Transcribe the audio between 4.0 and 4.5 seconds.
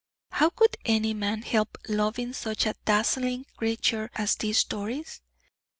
as